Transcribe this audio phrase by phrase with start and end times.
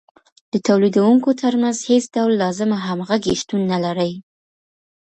[0.53, 4.11] د تولیدونکو ترمنځ هېڅ ډول لازمه همغږي شتون نلري